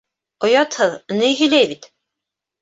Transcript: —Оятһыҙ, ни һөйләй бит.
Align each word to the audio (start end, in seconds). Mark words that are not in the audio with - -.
—Оятһыҙ, 0.47 0.95
ни 1.19 1.29
һөйләй 1.43 1.69
бит. 1.75 1.87